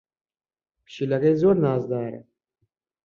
[0.85, 2.21] پشیلەکەی زۆر نازدارە.